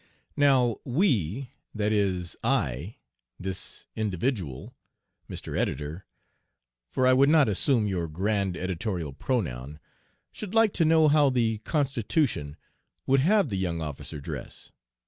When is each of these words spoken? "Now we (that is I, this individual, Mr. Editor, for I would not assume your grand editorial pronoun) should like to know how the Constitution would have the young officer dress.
"Now 0.35 0.77
we 0.83 1.51
(that 1.75 1.91
is 1.91 2.35
I, 2.43 2.95
this 3.39 3.85
individual, 3.95 4.73
Mr. 5.29 5.55
Editor, 5.55 6.07
for 6.89 7.05
I 7.05 7.13
would 7.13 7.29
not 7.29 7.47
assume 7.47 7.85
your 7.85 8.07
grand 8.07 8.57
editorial 8.57 9.13
pronoun) 9.13 9.79
should 10.31 10.55
like 10.55 10.73
to 10.73 10.85
know 10.85 11.07
how 11.07 11.29
the 11.29 11.59
Constitution 11.59 12.57
would 13.05 13.19
have 13.19 13.49
the 13.49 13.57
young 13.59 13.79
officer 13.79 14.19
dress. 14.19 14.71